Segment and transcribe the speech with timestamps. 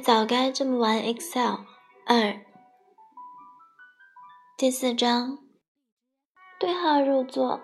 [0.00, 1.60] 早该这么玩 Excel。
[2.06, 2.40] 二，
[4.56, 5.38] 第四章，
[6.58, 7.60] 对号入座，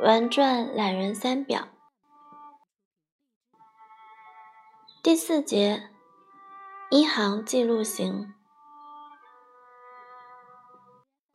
[0.00, 1.68] 玩转懒人三表。
[5.02, 5.90] 第四节，
[6.90, 8.34] 一行记录型。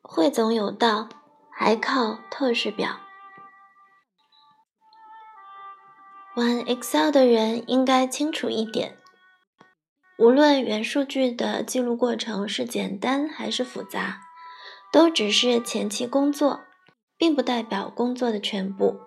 [0.01, 1.07] 汇总有道，
[1.49, 2.99] 还靠透视表。
[6.35, 8.97] 玩 Excel 的人应该清楚一点。
[10.19, 14.21] 无论原数据的记录过程是简单还是复杂，
[14.91, 16.61] 都只是前期工作，
[17.17, 18.99] 并不代表工作的全部。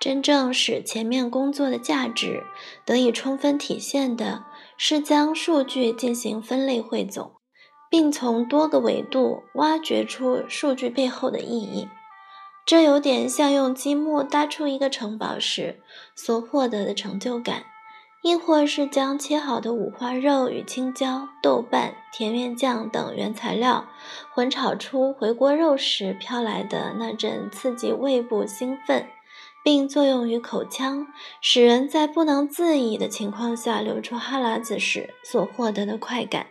[0.00, 2.42] 真正使前面工作的价值
[2.84, 4.44] 得以充分体现的，
[4.76, 7.36] 是将数据进行分类汇总，
[7.88, 11.88] 并从多个维度挖掘出数据背后的意义。
[12.66, 15.80] 这有点像用积木搭出一个城堡时
[16.16, 17.62] 所获得的成就感。
[18.26, 23.86] 亦或是将切好的五花肉与青椒、豆瓣、甜面酱等原材料
[24.32, 29.06] 混炒出回锅肉时飘来的那阵刺激胃部兴奋，
[29.62, 31.06] 并作用于口腔，
[31.40, 36.46] 使人在不能自已的情况下流出哈喇子时所获得的快感。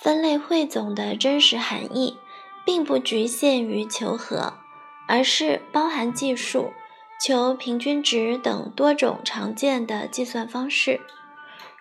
[0.00, 2.16] 分类汇总的真实含义，
[2.64, 4.54] 并不局限于求和，
[5.06, 6.72] 而是包含计数。
[7.20, 11.00] 求平均值等多种常见的计算方式。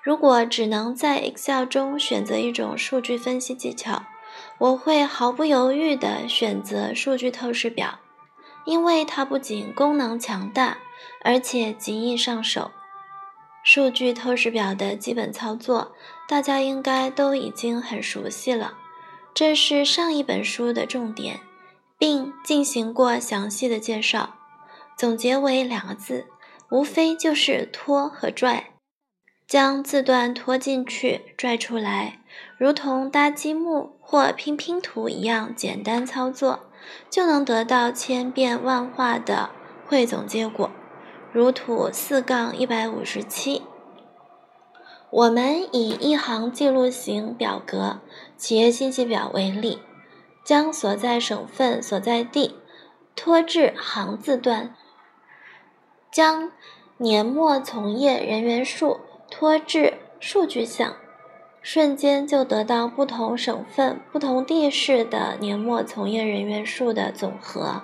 [0.03, 4.03] 如果只能在 Excel 中选择一种数据分析技巧，
[4.57, 7.99] 我会毫不犹豫地选择数据透视表，
[8.65, 10.77] 因为它不仅功能强大，
[11.23, 12.71] 而且极易上手。
[13.63, 15.91] 数据透视表的基本操作，
[16.25, 18.75] 大家应该都已经很熟悉了。
[19.33, 21.41] 这是上一本书的重点，
[21.97, 24.36] 并进行过详细的介绍。
[24.97, 26.25] 总结为两个字，
[26.71, 28.71] 无非就是拖和拽。
[29.47, 32.21] 将字段拖进去，拽出来，
[32.57, 36.61] 如同搭积木或拼拼图一样简单操作，
[37.11, 39.51] 就能得到千变万化的
[39.85, 40.71] 汇总结果。
[41.31, 43.61] 如图四杠一百五十七。
[45.11, 48.01] 我们以一行记录型表格
[48.35, 49.79] 企业信息表为例，
[50.43, 52.55] 将所在省份所在地
[53.15, 54.75] 拖至行字段。
[56.17, 56.51] 将
[56.97, 60.95] 年末从业人员数拖至数据项，
[61.61, 67.83] 瞬间就得到不同省份、不同地市的年末从业人员数的总和。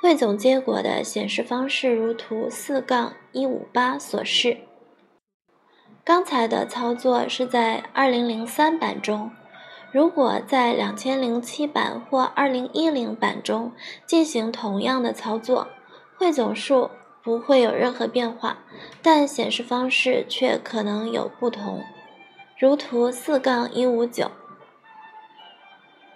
[0.00, 4.58] 汇总结果的显示方式如图四杠一五八所示。
[6.04, 9.32] 刚才的操作是在二零零三版中，
[9.90, 13.72] 如果在两千零七版或二零一零版中
[14.06, 15.66] 进行同样的操作，
[16.16, 16.88] 汇总数。
[17.22, 18.58] 不会有任何变化，
[19.00, 21.84] 但显示方式却可能有不同。
[22.58, 24.30] 如图四杠一五九，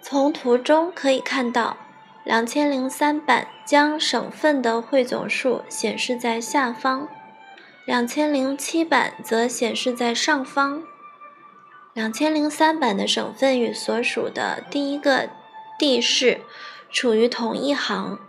[0.01, 1.77] 从图中可以看到，
[2.23, 7.07] 两千零三版将省份的汇总数显示在下方，
[7.85, 10.83] 两千零七版则显示在上方。
[11.93, 15.29] 两千零三版的省份与所属的第一个
[15.79, 16.41] 地市
[16.91, 18.19] 处于同一行。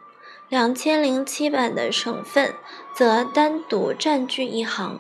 [0.48, 2.54] 两千零七版的省份
[2.94, 4.98] 则单独占据一行。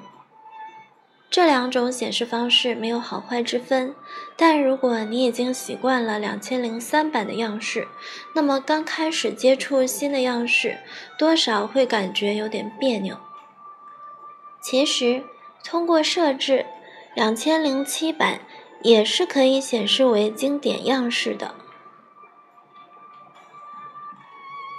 [1.30, 3.94] 这两种显示方式没有好坏之分，
[4.36, 7.88] 但如果你已经习惯了两千零三版的样式，
[8.34, 10.78] 那么刚开始接触新的样式，
[11.18, 13.16] 多少会感觉有点别扭。
[14.60, 15.22] 其实，
[15.64, 16.66] 通过设置，
[17.14, 18.40] 两千零七版
[18.82, 21.54] 也是可以显示为经典样式的。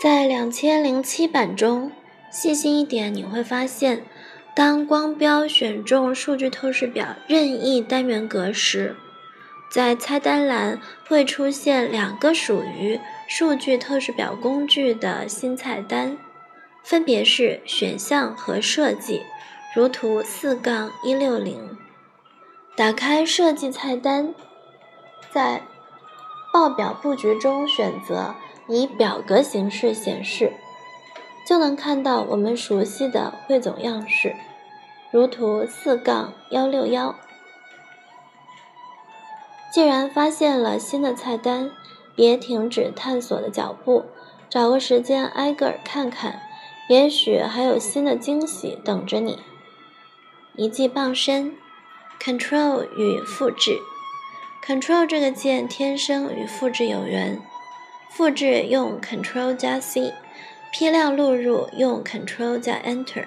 [0.01, 1.91] 在两千零七版中，
[2.31, 4.05] 细心一点你会发现，
[4.55, 8.96] 当光标选中数据透视表任意单元格时，
[9.69, 12.97] 在菜单栏会出现两个属于
[13.28, 16.17] 数据透视表工具的新菜单，
[16.81, 19.23] 分别是选项和设计，
[19.75, 21.78] 如图四杠一六零。
[22.78, 24.34] 打开设计菜单，
[25.29, 25.63] 在
[26.53, 28.34] 报表布局中选择。
[28.69, 30.53] 以表格形式显示，
[31.45, 34.35] 就能看到我们熟悉的汇总样式，
[35.11, 37.16] 如图四杠幺六幺。
[39.71, 41.71] 既然发现了新的菜单，
[42.16, 44.05] 别停止探索的脚步，
[44.49, 46.41] 找个时间挨个儿看看，
[46.87, 49.39] 也许还有新的惊喜等着你。
[50.55, 51.55] 一记傍身
[52.19, 53.79] ，Control 与复制
[54.66, 57.41] ，Control 这个键天生与复制有缘。
[58.09, 60.14] 复制用 Ctrl 加 C，
[60.73, 63.26] 批量录入用 Ctrl 加 Enter，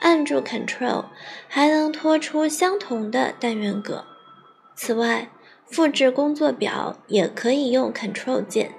[0.00, 1.06] 按住 Ctrl
[1.48, 4.04] 还能拖出相同的单元格。
[4.74, 5.30] 此外，
[5.66, 8.72] 复制工作表也可以用 Ctrl 键，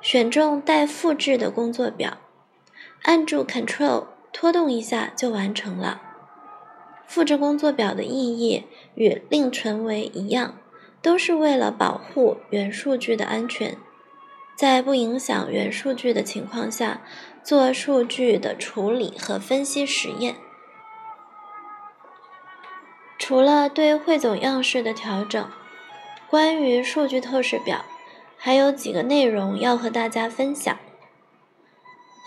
[0.00, 2.18] 选中待复制的工作表，
[3.02, 6.00] 按住 Ctrl 拖动一下就完成了。
[7.06, 10.58] 复制工作表的意义与另存为一样，
[11.02, 13.76] 都是为了保护原数据的安全，
[14.56, 17.02] 在不影响原数据的情况下
[17.44, 20.36] 做数据的处理和分析实验。
[23.18, 25.50] 除了对汇总样式的调整，
[26.28, 27.84] 关于数据透视表
[28.36, 30.76] 还有几个内容要和大家分享：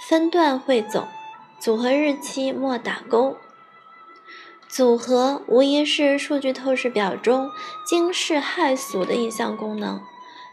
[0.08, 1.08] 分段汇总，
[1.60, 3.38] 组合日期莫打勾。
[4.68, 7.50] 组合无疑是数据透视表中
[7.86, 10.02] 惊世骇俗的一项功能，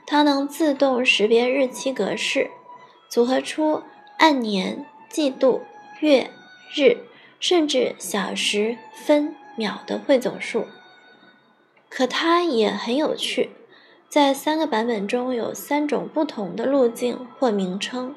[0.06, 2.50] 它能自动识别日期格式，
[3.10, 3.82] 组合出
[4.18, 5.62] 按年、季度、
[6.00, 6.30] 月、
[6.74, 6.98] 日，
[7.40, 10.66] 甚至小时、分、秒的汇总数。
[11.88, 13.50] 可它也很有趣，
[14.08, 18.14] 在三个版本中有三种不同的路径或名称，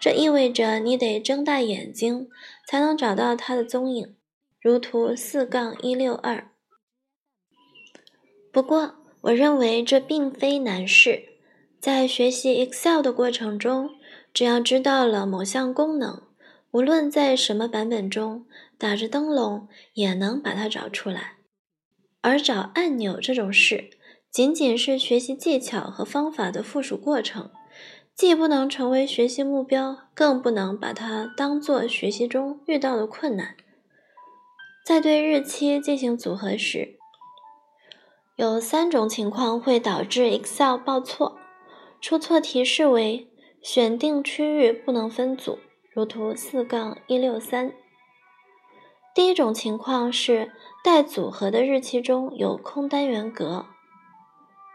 [0.00, 2.28] 这意味着你得睁大眼睛
[2.66, 4.16] 才能找到它的踪影。
[4.60, 6.50] 如图四杠一六二。
[8.52, 11.24] 不过，我认为这并非难事。
[11.78, 13.90] 在学习 Excel 的过程中，
[14.34, 16.22] 只要知道了某项功能，
[16.72, 18.46] 无论在什么版本中
[18.76, 21.38] 打着灯笼，也能把它找出来。
[22.20, 23.90] 而找按钮这种事，
[24.30, 27.50] 仅仅是学习技巧和方法的附属过程，
[28.14, 33.56] 既不能成为学习目标，更不能把它当做学习中遇到的困难。
[34.84, 36.98] 在对日期进行组合时，
[38.40, 41.36] 有三种情况会导致 Excel 报错。
[42.00, 43.28] 出错提示为
[43.60, 45.58] 选定区域不能分组，
[45.92, 47.74] 如图四杠一六三。
[49.14, 50.52] 第一种情况是
[50.82, 53.66] 待组合的日期中有空单元格，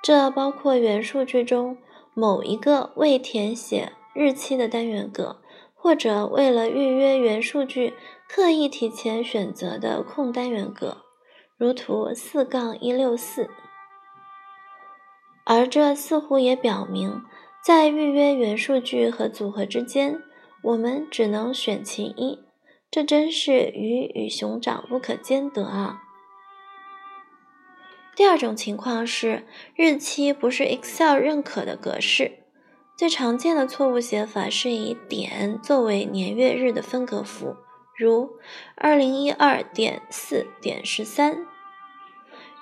[0.03, 1.79] 这包括原数据中
[2.13, 5.41] 某一个未填写日期的单元格。
[5.73, 7.95] 或者为了预约原数据，
[8.27, 11.04] 刻意提前选择的空单元格，
[11.57, 13.49] 如图四杠一六四。
[15.45, 17.21] 而这似乎也表明，
[17.63, 20.21] 在预约原数据和组合之间，
[20.63, 22.39] 我们只能选其一。
[22.91, 26.01] 这真是鱼与熊掌不可兼得啊！
[28.15, 32.39] 第二种情况是，日期不是 Excel 认可的格式。
[32.97, 37.57] 最常见的错误写法是以点作为年月日的分隔符，
[37.97, 38.37] 如
[38.75, 41.45] 二零一二点四点十三。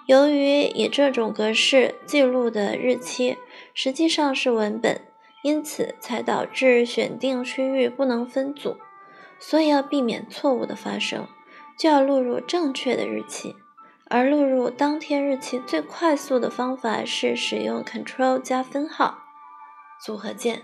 [0.05, 3.37] 由于以这种格式记录的日期
[3.73, 5.01] 实际上是文本，
[5.43, 8.77] 因此才导致选定区域不能分组。
[9.39, 11.27] 所以要避免错误的发生，
[11.77, 13.55] 就要录入正确的日期。
[14.09, 19.19] 而录入当天日期最快速的方法是使用 Ctrl 加分号。
[19.99, 20.63] 组合键。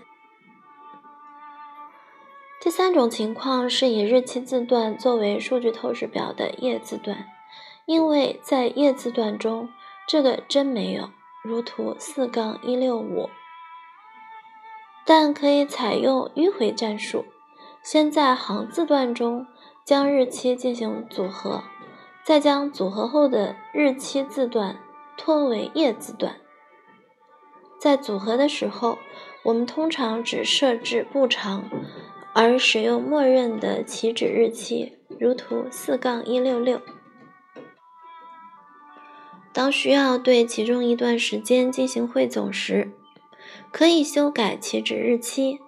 [2.60, 7.26] 第三种情况是以日期字段作为数据透视表的页字段，
[7.86, 9.70] 因为在页字段中
[10.06, 11.08] 这个真没有，
[11.42, 13.30] 如图四杠一六五。
[15.06, 17.24] 但可以采用迂回战术，
[17.82, 19.46] 先在行字段中
[19.82, 21.64] 将日期进行组合，
[22.22, 24.78] 再将组合后的日期字段
[25.16, 26.36] 拖为页字段。
[27.78, 28.98] 在组合的时候。
[29.42, 31.64] 我们通常只设置不长，
[32.32, 36.80] 而使用默认的起止日期，如图四杠一六六。
[39.52, 42.92] 当需要对其中一段时间进行汇总时，
[43.72, 45.58] 可以修改起止日期。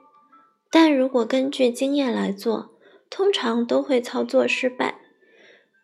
[0.70, 2.70] 但如果根据经验来做，
[3.10, 4.94] 通常都会操作失败。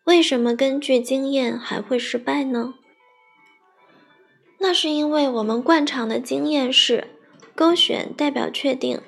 [0.05, 2.73] 为什么根据经验还会失败呢？
[4.57, 7.09] 那是因为我们惯常的经验是。
[7.55, 9.01] 勾选代表确定，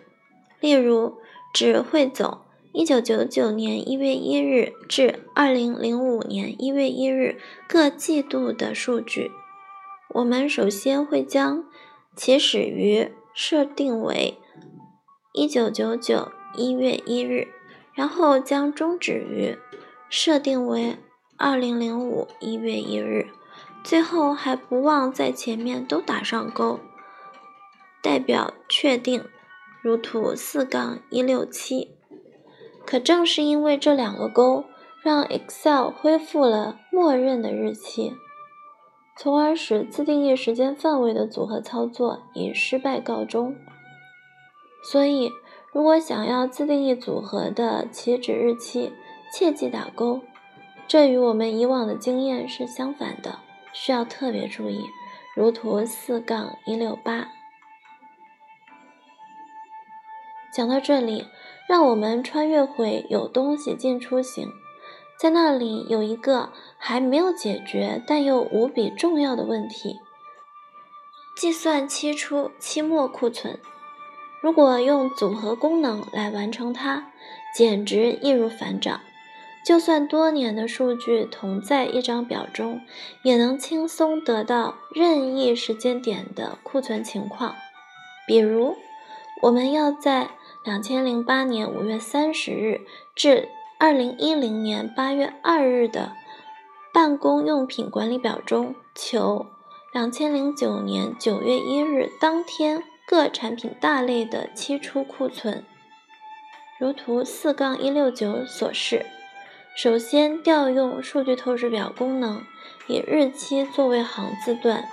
[0.60, 1.21] 例如
[1.54, 2.40] 只汇总
[2.74, 9.32] 一九九九年一月一日至二零零五年一月一日各季度的数据。
[10.14, 11.66] 我们首先会将
[12.16, 14.38] 起始于设定为
[15.34, 17.48] 一九九九一月一日，
[17.94, 19.58] 然后将终止于
[20.10, 20.98] 设定为
[21.38, 23.28] 二零零五一月一日，
[23.84, 26.80] 最后还不忘在前面都打上勾。
[28.02, 29.24] 代表确定，
[29.82, 31.96] 如图四杠一六七。
[32.86, 34.66] 可正是因为这两个勾，
[35.04, 38.14] 让 Excel 恢复了默认的日期，
[39.18, 43.56] 从而使自定义时间范围的组合操作以失败告终。
[44.84, 45.32] 所以，
[45.72, 48.92] 如果想要自定义组合的起止日期，
[49.32, 50.22] 切记打勾，
[50.88, 53.40] 这与我们以往的经验是相反的，
[53.72, 54.86] 需要特别注意。
[55.36, 57.30] 如图四杠一六八。
[60.54, 61.28] 讲到这里，
[61.68, 64.52] 让我们穿越回有东西进出行，
[65.18, 70.00] 在那里有一个还没有解决但又无比重要的问题：
[71.36, 73.60] 计算期初、期末库存。
[74.42, 77.12] 如果用组合功能来完成它，
[77.56, 79.02] 简直易如反掌。
[79.64, 82.82] 就算多年的数据同在一张表中，
[83.22, 87.56] 也能轻松得到任意时间点的库存情况。
[88.26, 88.76] 比如，
[89.44, 90.32] 我们要在
[90.64, 92.82] 两千零八年五月三十日
[93.16, 93.50] 至
[93.80, 96.12] 二零一零年八月二日的
[96.94, 99.48] 办公用品管理表中求
[99.92, 105.66] 两千零九年九月一日当天各产品大类的期初库存，
[106.80, 109.06] 如图四杠一六九所示。
[109.76, 112.44] 首先调用数据透视表功能，
[112.88, 114.86] 以日期作为行字段，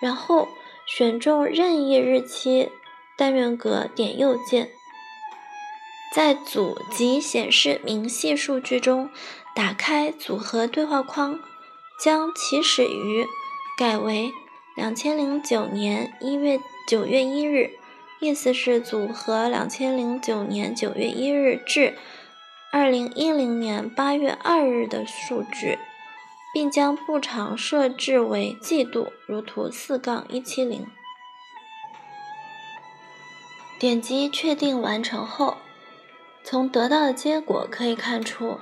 [0.00, 0.48] 然后
[0.86, 2.70] 选中任意日期
[3.22, 4.72] 单元格，点右键，
[6.12, 9.10] 在组及显示明细数据中
[9.54, 11.38] 打开组合对话框，
[12.00, 13.24] 将起始于
[13.78, 14.32] 改为
[14.74, 17.70] 两千零九年一月九月一日，
[18.18, 21.96] 意思是组合两千零九年九月一日至。
[22.72, 25.78] 二零一零年八月二日的数据，
[26.52, 30.88] 并将步长设置为季度，如图四杠一七零。
[33.82, 35.56] 点击确定完成后，
[36.44, 38.60] 从得到的结果可以看出，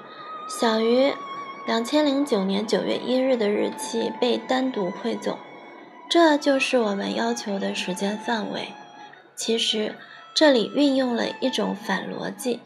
[0.48, 1.12] 小于
[1.66, 5.36] 两千零九年九月一日的日期被单独汇总，
[6.08, 8.68] 这就是我们要求的时间范围。
[9.36, 9.94] 其实
[10.34, 12.60] 这里运用了一种反逻辑。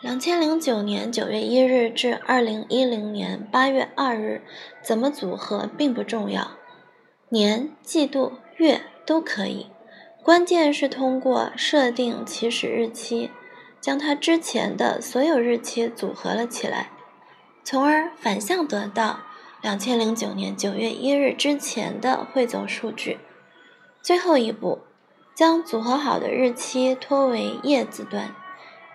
[0.00, 4.40] 两千零九年九月一日至二零一零年八月二日，
[4.80, 6.52] 怎么组合并不重要，
[7.28, 9.66] 年、季度、月都可以，
[10.28, 13.30] 关键是通过设定起始日期，
[13.80, 16.90] 将它之前的所有日期组合了起来，
[17.64, 19.20] 从而反向得到
[19.62, 23.16] 两千零九年九月一日之前的汇总数据。
[24.02, 24.80] 最后一步，
[25.34, 28.34] 将组合好的日期拖为叶字段。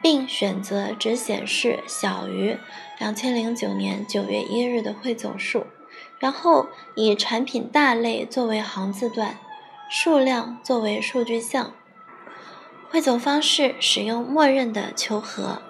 [0.04, 2.58] 并选择只显示小于
[3.00, 5.66] 两千零九年九月一日的汇总数，
[6.20, 9.40] 然后以产品大类作为行字段，
[9.90, 11.74] 数量作为数据项。
[12.90, 15.62] 汇总方式使用默认的求和，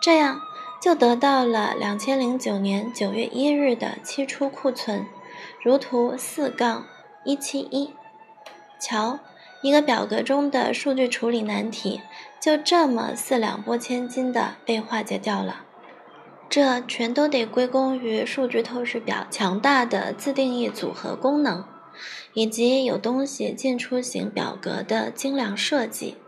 [0.00, 0.40] 这样
[0.80, 5.06] 就得到了两千零九年九月一日的期初库存，
[5.62, 6.86] 如图四杠
[7.24, 7.94] 一七一。
[8.80, 9.18] 瞧。
[9.62, 12.00] 一个表格中的数据处理难题，
[12.38, 15.64] 就这么四两拨千斤的被化解掉了。
[16.48, 21.64] 这全都得归功于数据透视表强大的自定义组合功能，
[22.36, 26.18] 以及有东西进出型表格的精良设计，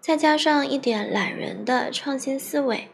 [0.00, 2.88] 再加上一点懒人的创新思维。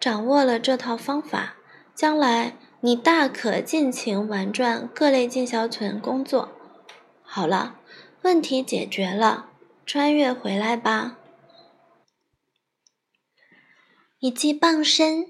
[0.00, 1.56] 掌握了这套方法，
[1.94, 6.48] 将来你大可尽情玩转各类进销存工作。
[7.22, 7.78] 好了。
[8.22, 9.50] 问题解决了，
[9.84, 11.18] 穿越回来吧。
[14.20, 15.26] 一记傍身，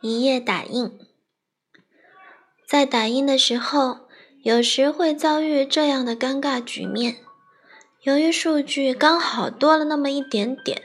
[0.00, 0.98] 一页打印。
[2.66, 4.03] 在打印的时候，
[4.44, 7.16] 有时会遭遇这样的尴尬局面：
[8.02, 10.82] 由于数据刚好多了那么一点点，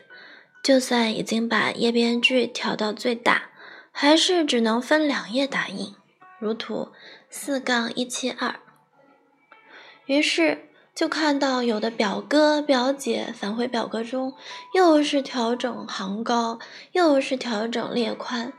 [0.63, 3.49] 就算已经把页边距调到最大，
[3.91, 5.93] 还是只能分两页打印，
[6.39, 6.93] 如图
[7.29, 8.55] 四杠一七二。
[10.07, 10.65] 于是。
[10.95, 14.33] 就看到有的表哥表姐返回表格中，
[14.73, 16.59] 又是调整行高，
[16.91, 18.51] 又是调整列宽，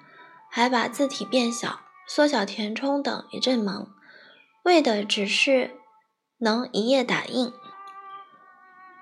[0.49, 3.89] 还把字体变小、缩小填充等一阵忙，
[4.65, 5.73] 为的只是
[6.39, 7.53] 能一页打印。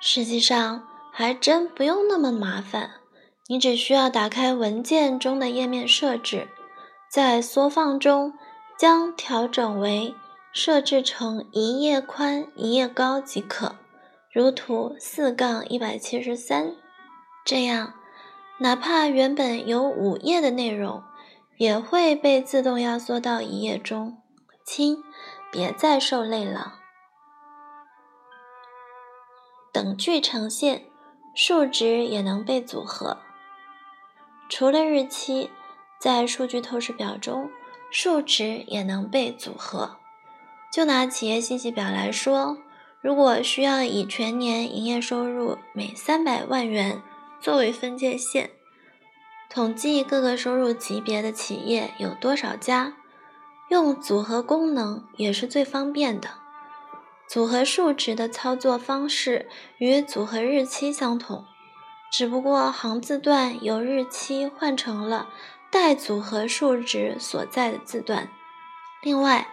[0.01, 2.93] 实际上还真不用那么麻烦，
[3.49, 6.49] 你只需要打开文件中的页面设置，
[7.11, 8.35] 在缩放中
[8.79, 10.15] 将调整为。
[10.51, 13.77] 设置成一页宽一页高即可，
[14.33, 16.75] 如图四杠一百七十三。
[17.45, 17.93] 这样，
[18.59, 21.03] 哪怕原本有五页的内容，
[21.59, 24.17] 也会被自动压缩到一页中。
[24.65, 25.05] 亲，
[25.51, 26.75] 别再受累了。
[29.73, 30.87] 等距呈现，
[31.35, 33.19] 数值也能被组合。
[34.49, 35.51] 除了日期，
[36.01, 37.51] 在数据透视表中，
[37.91, 39.99] 数值也能被组合。
[40.73, 42.59] 就拿企业信息表来说，
[43.01, 47.01] 如果需要以全年营业收入每三百万元
[47.41, 48.51] 作为分界线，
[49.49, 52.95] 统计各个收入级别的企业有多少家，
[53.69, 56.31] 用组合功能也是最方便的。
[57.27, 61.45] 组合数值的操作方式与组合日期相同，
[62.11, 65.29] 只不过行字段由日期换成了
[65.71, 68.31] 带组合数值所在的字段。
[69.03, 69.49] 另外，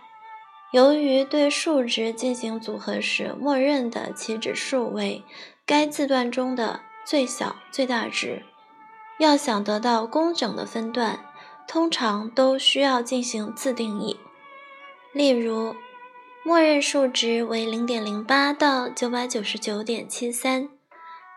[0.71, 5.25] 由于对数值进行组合时，默认的起止数为
[5.65, 8.43] 该字段中的最小最大值，
[9.19, 11.24] 要想得到工整的分段，
[11.67, 14.19] 通常都需要进行自定义。
[15.13, 15.75] 例如。
[16.47, 20.69] 默认数值为零点零八到九百九十九点七三，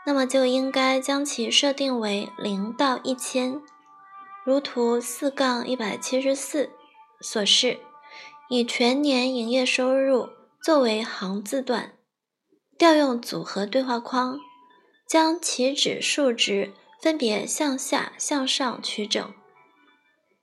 [0.04, 3.58] 那么就应该将其设定为零到一千，
[4.44, 6.73] 如图四杠一百七十四
[7.23, 7.78] 所示，
[8.50, 10.28] 以全年营业收入
[10.62, 11.94] 作为行字段，
[12.76, 14.38] 调用组合对话框，
[15.08, 19.32] 将起止数值分别向下、向上取整，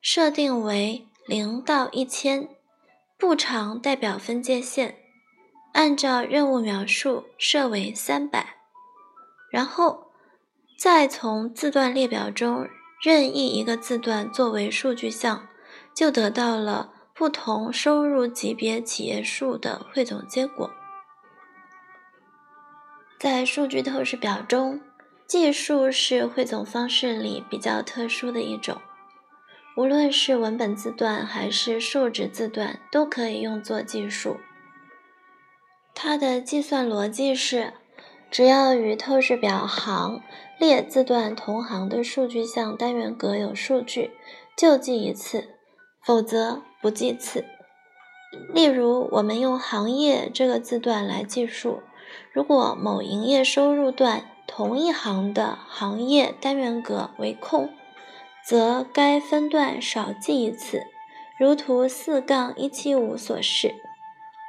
[0.08, 2.48] 设定为零到一千。
[3.18, 5.00] 步长代表分界线，
[5.74, 8.58] 按照任务描述设为三百，
[9.50, 10.12] 然后
[10.78, 12.68] 再从字段列表中
[13.02, 15.48] 任意一个字段作为数据项，
[15.96, 20.70] 就得到了不同收入级别企业数的汇总结果。
[23.18, 24.80] 在数据透视表中，
[25.26, 28.80] 计数是汇总方式里比较特殊的一种。
[29.76, 34.38] 无论是文本字段还是数值字段，都可以用作计数。
[35.94, 37.74] 它的计算逻辑是：
[38.32, 40.22] 只要与透视表行
[40.58, 44.12] 列字段同行的数据项单元格有数据，
[44.58, 45.50] 就记一次，
[46.02, 47.44] 否则不记次。
[48.54, 51.82] 例如，我们用行业这个字段来计数，
[52.32, 57.70] 如果某营业收入段同一行的行业单元格为空。
[58.48, 60.84] 则该分段少记一次，
[61.40, 63.74] 如图四杠一七五所示，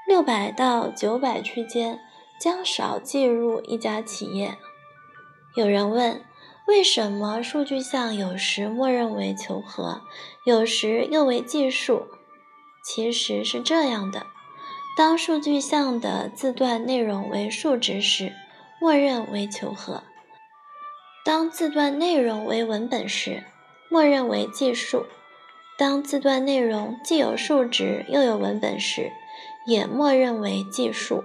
[0.07, 1.99] 六百到九百区间
[2.39, 4.59] 将少计入一家企业。
[5.55, 6.23] 有人问，
[6.67, 10.03] 为什么数据项有时默认为求和，
[10.45, 12.07] 有时又为计数？
[12.85, 14.27] 其实是这样的：
[14.95, 18.35] 当数据项的字段内容为数值时，
[18.79, 20.03] 默认为求和；
[21.25, 23.43] 当字段内容为文本时，
[23.97, 25.07] 默认为计数。
[25.79, 29.11] 当字段内容既有数值又有文本时，
[29.67, 31.25] 也默认为计数。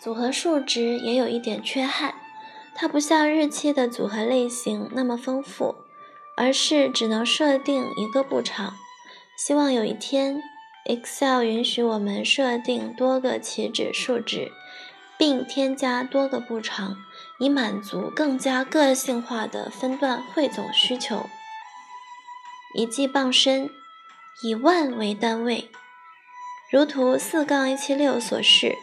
[0.00, 2.14] 组合数值也有一点缺憾，
[2.76, 5.74] 它不像日期的组合类型那么丰富，
[6.36, 8.74] 而是只能设定一个步长。
[9.36, 10.40] 希望有一天
[10.84, 14.52] ，Excel 允许我们设定多个起止数值，
[15.18, 16.98] 并添加多个步长。
[17.38, 21.26] 以满足更加个性化的分段汇总需求。
[22.74, 23.70] 一计傍身，
[24.42, 25.70] 以万为单位，
[26.70, 28.74] 如图四杠一七六所示。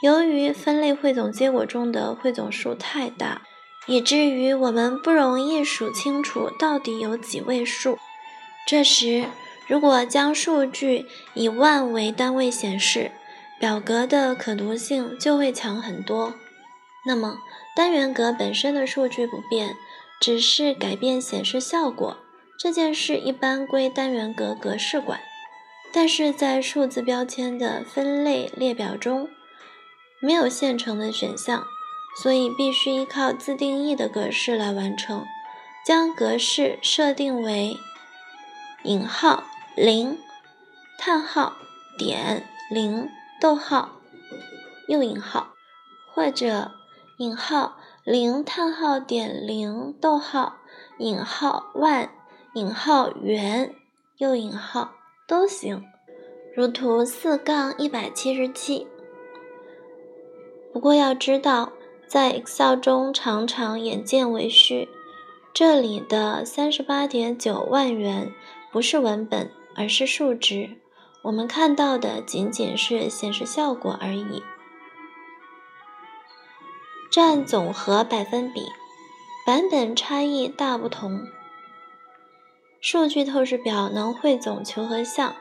[0.00, 3.42] 由于分类汇总结果中的汇总数太大，
[3.86, 7.98] 以至于我们不容易数清楚到底有几位数。
[8.64, 9.26] 这时，
[9.66, 13.10] 如果将数据以万为单位显示，
[13.58, 16.34] 表格的可读性就会强很多。
[17.08, 17.38] 那么，
[17.74, 19.76] 单元格本身的数据不变，
[20.20, 22.18] 只是改变显示效果。
[22.58, 25.18] 这件事一般归单元格格式管，
[25.90, 29.30] 但是在数字标签的分类列表中
[30.20, 31.64] 没有现成的选项，
[32.22, 35.24] 所以必须依靠自定义的格式来完成。
[35.86, 37.78] 将格式设定为
[38.84, 39.44] 引号
[39.74, 40.18] 零
[40.98, 41.54] 叹号
[41.96, 43.08] 点零
[43.40, 43.92] 逗号
[44.88, 45.54] 右引号，
[46.12, 46.72] 或者。
[47.18, 50.58] 引号零叹号点零逗号
[50.98, 52.10] 引号万
[52.54, 53.74] 引号元
[54.18, 54.92] 右引号
[55.26, 55.82] 都行，
[56.54, 58.86] 如图四杠一百七十七。
[60.72, 61.72] 不过要知道，
[62.06, 64.88] 在 Excel 中常常眼见为虚，
[65.52, 68.32] 这里的三十八点九万元
[68.70, 70.70] 不是文本，而是数值，
[71.24, 74.40] 我们看到的仅仅是显示效果而已。
[77.18, 78.60] 占总和百分比，
[79.44, 81.26] 版本差异大不同。
[82.80, 85.34] 数据透视表能汇总求和项，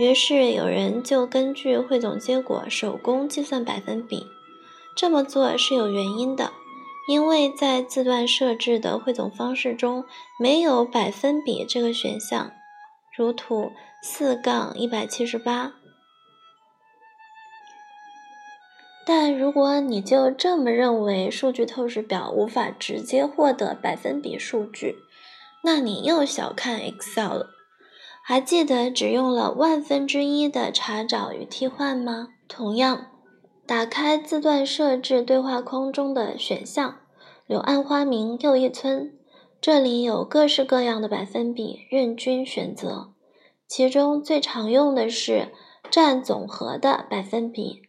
[0.00, 4.26] 于是有人就根据汇总结果手工计算百分比。
[4.96, 6.50] 这么做是有原因的，
[7.06, 10.04] 因为在字段设置的汇总方式中
[10.40, 12.50] 没有百分比这个选项，
[13.16, 13.70] 如图
[14.02, 15.74] 四杠一百七十八。
[19.04, 24.96] 但如果你就这么认为数据透视表无法直接获得百分比数据，
[25.64, 27.46] 那你又小看 Excel 了。
[28.24, 32.28] 还记得只用了万分之一的查找与替换吗？
[32.46, 33.06] 同样，
[33.66, 36.98] 打开字段设置对话框中的选项
[37.48, 39.12] “柳暗花明又一村”，
[39.60, 43.12] 这里有各式各样的百分比任君选择，
[43.66, 45.48] 其中最常用的是
[45.90, 47.81] 占总和的百分比。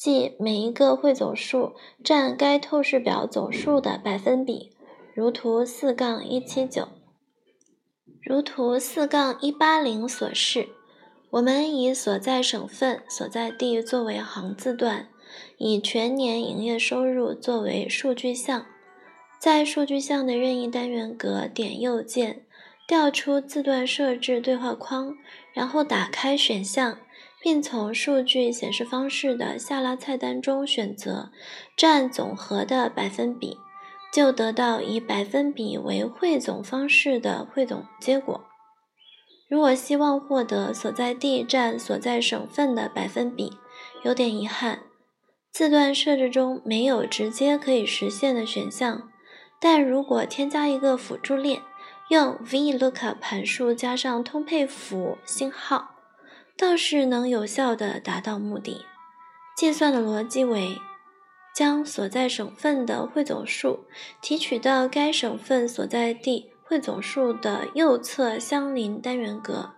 [0.00, 4.70] 即每一个汇总数占该透视表总数的百分比，
[5.12, 6.88] 如图四杠一七九，
[8.22, 10.70] 如图四杠一八零所示。
[11.32, 15.10] 我们以所在省份、所在地作为行字段，
[15.58, 18.64] 以全年营业收入作为数据项，
[19.38, 22.46] 在数据项的任意单元格点右键，
[22.88, 25.14] 调出字段设置对话框，
[25.52, 26.96] 然后打开选项。
[27.42, 31.32] 并从数据显示方式的下拉菜单中选择
[31.76, 33.56] 占总和的百分比，
[34.12, 38.44] 就得到以百分比为汇总方式的汇总结果。
[39.48, 43.54] 如果希望获得所在地占所在省份的百分比，
[44.04, 44.80] 有点遗憾，
[45.50, 49.08] 字段设置中没有直接可以实现的选项。
[49.58, 51.62] 但如果添加一个辅助链，
[52.10, 55.99] 用 VLOOKUP 函数加上通配符星号。
[56.60, 58.84] 倒是能有效地达到目的。
[59.56, 60.76] 计算的逻辑为：
[61.54, 63.86] 将所在省份的汇总数
[64.20, 69.70] 提取到该省份所在地汇总数的右侧相邻单元格，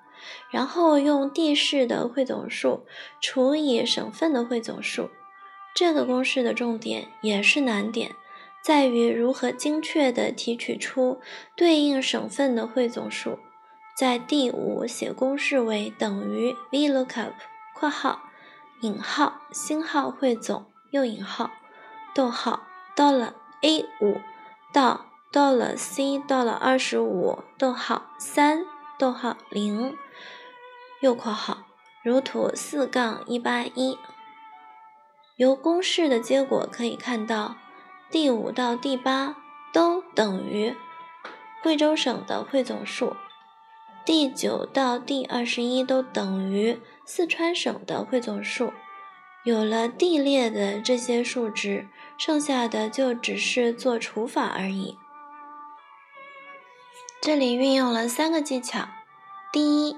[0.50, 2.84] 然后用地市的汇总数
[3.20, 5.08] 除以省份的汇总数。
[5.76, 8.10] 这个公式的重点也是难点，
[8.60, 11.20] 在于如何精确地提取出
[11.56, 13.38] 对应省份的汇总数。
[13.94, 17.32] 在第五写公式为等于 VLOOKUP（
[17.74, 18.20] 括号
[18.80, 21.50] 引号星号汇总右引号
[22.14, 22.62] 逗号
[22.96, 24.20] 到了 A 五
[24.72, 28.64] 到到了 C 到了二十五逗号三
[28.98, 29.96] 逗号零
[31.00, 31.58] 右括号
[32.02, 33.98] 如图四杠一八一）。
[35.36, 37.56] 由公式的结果可以看到，
[38.10, 39.36] 第五到第八
[39.72, 40.76] 都等于
[41.62, 43.16] 贵州省的汇总数。
[44.04, 48.72] 第九到第二十一都等于四川省的汇总数。
[49.44, 54.96] 有了地列的这些数值，剩下的就只是做除法而已。
[57.20, 58.88] 这里运用了三个技巧：
[59.52, 59.96] 第一，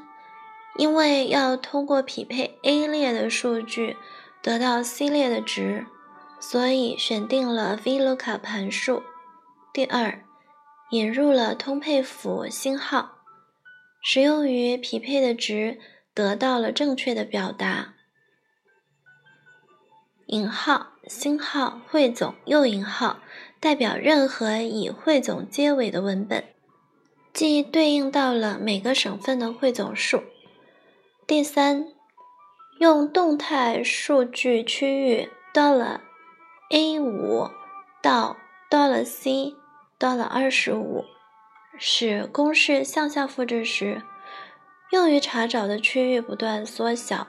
[0.76, 3.96] 因为要通过匹配 A 列的数据
[4.42, 5.86] 得到 C 列的值，
[6.40, 9.02] 所以选定了 VLOOKUP 函数；
[9.72, 10.24] 第二，
[10.90, 13.13] 引入了通配符星号。
[14.06, 15.78] 使用于匹配的值
[16.12, 17.94] 得到了正确的表达。
[20.26, 23.20] 引号、星号、汇总右引号
[23.58, 26.44] 代表任何以汇总结尾的文本，
[27.32, 30.22] 即对应到了每个省份的汇总数。
[31.26, 31.88] 第三，
[32.78, 36.02] 用动态数据区域到了
[36.70, 37.48] A 五
[38.02, 38.36] 到
[38.68, 39.54] 到了 C
[39.98, 41.06] 到了二十五。
[41.78, 44.02] 使公式向下复制时，
[44.90, 47.26] 用于查找的区域不断缩小，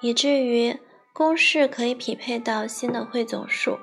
[0.00, 0.78] 以至于
[1.12, 3.78] 公式可以匹配到新的汇总数。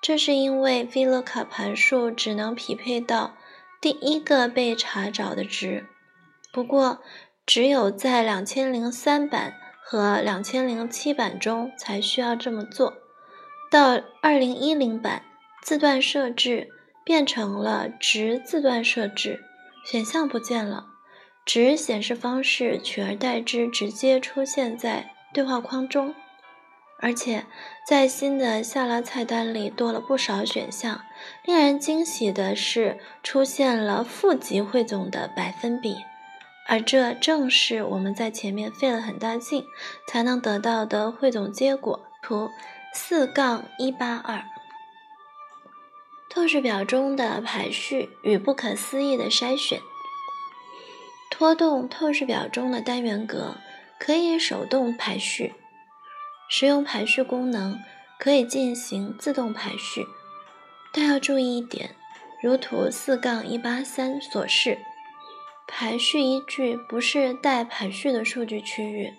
[0.00, 3.36] 这是因为 VLOOKUP 函数只能匹配到
[3.80, 5.86] 第一个被查找的值。
[6.52, 7.02] 不过，
[7.44, 12.94] 只有在2003版和2007版中才需要这么做。
[13.70, 15.22] 到2010版，
[15.62, 16.68] 字段设置。
[17.10, 19.42] 变成了值字段设置，
[19.84, 20.86] 选项不见了，
[21.44, 26.14] 值显示方式取而代之，直接出现在对话框中。
[27.00, 27.46] 而且
[27.84, 31.00] 在新的下拉菜单里多了不少选项。
[31.44, 35.96] 令人惊喜的是，出现了负极汇总的百分比，
[36.68, 39.64] 而这正是我们在前面费了很大劲
[40.06, 42.06] 才能得到的汇总结果。
[42.22, 42.48] 图
[42.94, 44.44] 四杠一八二。
[46.32, 49.80] 透视表中的排序与不可思议的筛选。
[51.28, 53.56] 拖动透视表中的单元格
[53.98, 55.54] 可以手动排序，
[56.48, 57.80] 使用排序功能
[58.18, 60.06] 可以进行自动排序，
[60.92, 61.96] 但要注意一点，
[62.40, 64.78] 如图四杠一八三所示，
[65.66, 69.14] 排序依据不是待排序的数据区域，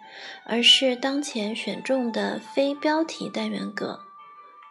[0.46, 4.00] 而是当前选中的非标题单元格。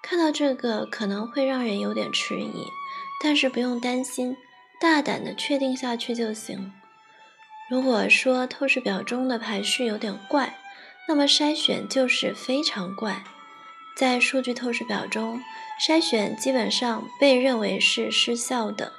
[0.03, 2.65] 看到这个可能会让人有点迟疑，
[3.23, 4.37] 但是不用担心，
[4.81, 6.73] 大胆的确定下去就行。
[7.71, 10.59] 如果说透视表中的排序有点怪，
[11.07, 13.23] 那么筛选就是非常怪。
[13.97, 15.41] 在数据透视表中，
[15.87, 18.93] 筛选基本上被认为是失效的，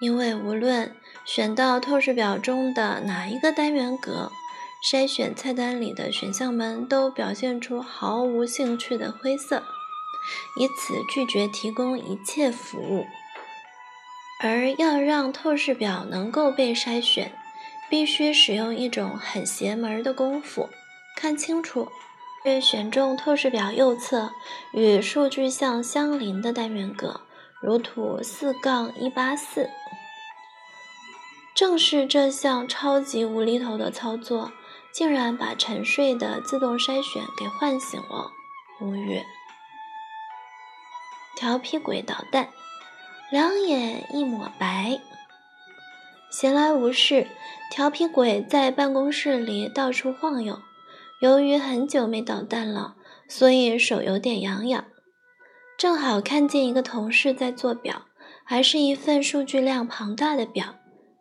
[0.00, 4.32] 因为无论选到透视表中的哪一个单元格，
[4.90, 9.62] 筛选菜单里的选项们都表现出毫无兴趣的灰色，
[10.56, 13.06] 以此拒绝提供一切服务。
[14.42, 17.36] 而要让透视表能够被筛选，
[17.88, 20.68] 必须使用一种很邪门的功夫，
[21.16, 21.90] 看清楚。
[22.42, 24.32] 被选中透视表右侧
[24.72, 27.20] 与数据项相邻的单元格，
[27.60, 29.68] 如图四杠一八四。
[31.54, 34.52] 正是这项超级无厘头的操作，
[34.90, 38.32] 竟然把沉睡的自动筛选给唤醒了。
[38.80, 39.20] 无语。
[41.40, 42.50] 调皮鬼捣蛋，
[43.30, 45.00] 两眼一抹白。
[46.30, 47.28] 闲来无事，
[47.70, 50.60] 调皮鬼在办公室里到处晃悠。
[51.22, 52.94] 由于很久没捣蛋了，
[53.26, 54.84] 所以手有点痒痒。
[55.78, 58.02] 正好看见一个同事在做表，
[58.44, 60.74] 还是一份数据量庞大的表。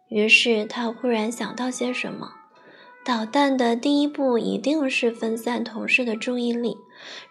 [0.10, 2.34] 于是他忽然想到些什么。
[3.05, 6.75] 捣蛋的第一步一定是分散同事的注意力，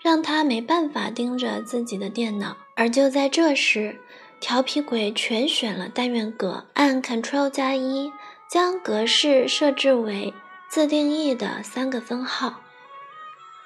[0.01, 2.57] 让他没办法盯着自己的电脑。
[2.75, 4.01] 而就在这时，
[4.41, 8.11] 调皮鬼全选了单元格，按 Ctrl 加一，
[8.51, 10.35] 将格式设置为。
[10.71, 12.61] 自定义的三个分号。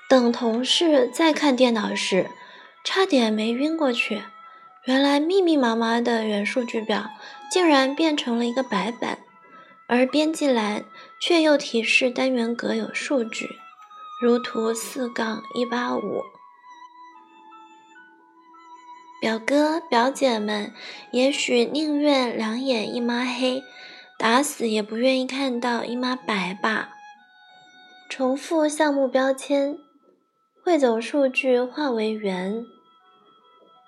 [0.09, 2.31] 等同事再看电脑时，
[2.85, 4.23] 差点没晕过去。
[4.85, 7.11] 原来密密麻麻的元数据表
[7.51, 9.19] 竟然变成了一个白板，
[9.88, 10.85] 而编辑栏
[11.21, 13.59] 却又提示单元格有数据，
[14.22, 16.22] 如图四杠一八五。
[19.20, 20.72] 表哥表姐们
[21.11, 23.64] 也许宁愿两眼一抹黑。
[24.16, 26.90] 打死也不愿意看到一抹白吧。
[28.08, 29.76] 重复项目标签，
[30.62, 32.64] 汇总数据化为圆。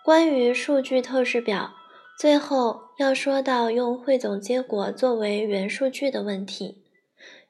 [0.04, 1.74] 关于数据透视表，
[2.18, 6.83] 最后要说到用汇总结果作为元数据的问题。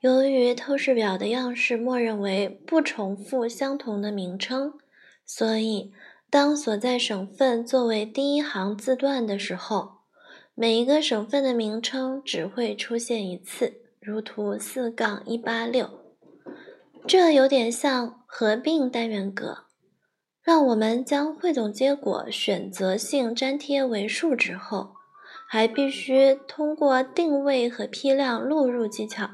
[0.05, 4.75] 由于透视表的样式默认为不重复相同的名称，
[5.25, 5.95] 所以
[6.29, 9.93] 当所在省份作为第一行字段的时候。
[10.55, 15.89] 每一个省份的名称只会出现一次，如图四杠一八六。
[17.07, 19.65] 这有点像合并单元格，
[20.43, 24.93] 让我们将汇总结果选择性粘贴为数值后，
[25.49, 29.31] 还必须通过定位和批量录入技巧，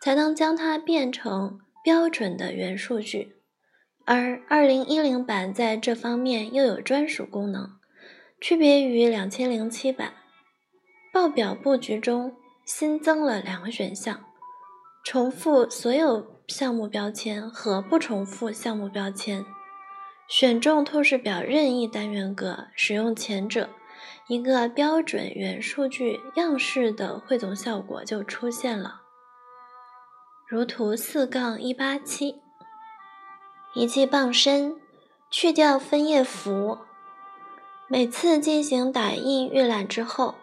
[0.00, 3.36] 才能将它变成标准的元数据。
[4.04, 7.70] 而二零一零版在这方面又有专属功能，
[8.40, 10.14] 区别于两千零七版。
[11.12, 14.24] 报表布局中新增了两个选项：
[15.04, 19.44] 重复所有项目标签和不重复项目标签。
[20.28, 23.68] 选中透视表任意单元格，使用前者，
[24.28, 28.99] 一个标准元数据样式的汇总效果就出现了，
[30.50, 32.42] 如图四杠一八七。
[33.72, 34.74] 一记傍身，
[35.30, 36.78] 去掉分页符。
[37.86, 40.34] 每次进行打印预览之后。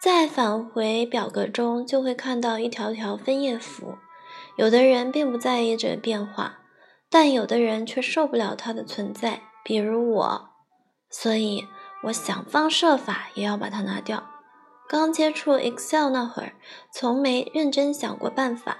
[0.00, 3.98] 再返回表格中，就会看到一条条分页符。
[4.54, 6.60] 有的人并不在意这变化，
[7.10, 10.50] 但有的人却受不了它的存在，比如我。
[11.10, 11.66] 所以，
[12.04, 14.30] 我想方设法也要把它拿掉。
[14.88, 16.52] 刚接触 Excel 那会儿，
[16.92, 18.78] 从没认真想过办法，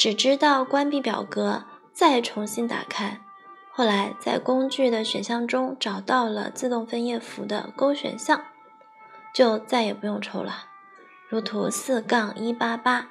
[0.00, 3.20] 只知道关闭表格，再重新打开。
[3.70, 8.44] 后来在工具的选项中找到了自动分页符的勾选项。
[9.34, 10.64] 就再也不用抽了，
[11.28, 13.08] 如图四杠一八八。